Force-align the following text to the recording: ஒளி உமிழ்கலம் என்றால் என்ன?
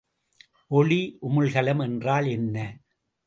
ஒளி 0.71 0.97
உமிழ்கலம் 1.21 1.83
என்றால் 1.83 2.27
என்ன? 2.27 2.57